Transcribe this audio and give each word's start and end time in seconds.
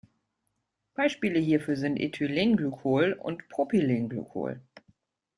Beispiele 0.95 1.37
hierfür 1.39 1.75
sind 1.75 1.97
Ethylenglycol 1.97 3.13
und 3.13 3.47
Propylenglycol. 3.49 4.59